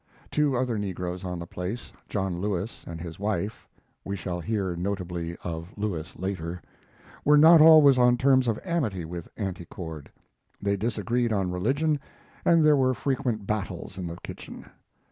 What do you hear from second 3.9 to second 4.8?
(we shall hear